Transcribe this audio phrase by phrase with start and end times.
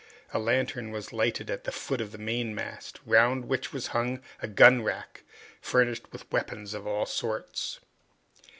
[0.33, 4.47] A lantern was lighted at the foot of the mainmast, round which was hung a
[4.47, 5.23] gun rack,
[5.61, 7.79] furnished with weapons of all sorts.